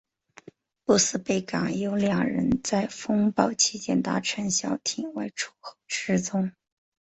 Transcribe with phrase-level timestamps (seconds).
[0.83, 6.53] 布斯贝港有两人在风暴期间搭乘小艇外出后失踪。